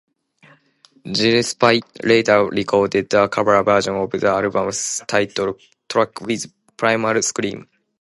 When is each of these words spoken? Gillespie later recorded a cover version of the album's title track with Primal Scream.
Gillespie 1.03 1.83
later 2.03 2.45
recorded 2.47 3.13
a 3.13 3.29
cover 3.29 3.61
version 3.61 3.93
of 3.93 4.09
the 4.09 4.27
album's 4.27 4.99
title 5.07 5.55
track 5.87 6.19
with 6.21 6.51
Primal 6.75 7.21
Scream. 7.21 7.67